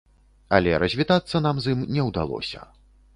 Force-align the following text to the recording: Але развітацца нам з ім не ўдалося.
Але 0.57 0.71
развітацца 0.83 1.41
нам 1.47 1.59
з 1.65 1.75
ім 1.75 1.83
не 1.99 2.07
ўдалося. 2.09 2.63